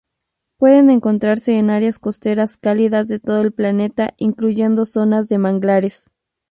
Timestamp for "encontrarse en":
0.89-1.69